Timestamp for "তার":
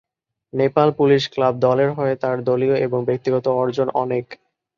2.15-2.37